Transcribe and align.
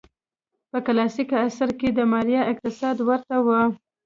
په 0.71 0.77
کلاسیک 0.85 1.29
عصر 1.45 1.69
کې 1.79 1.89
د 1.93 1.99
مایا 2.11 2.41
اقتصاد 2.51 2.97
ورته 3.07 3.35
و. 3.45 3.47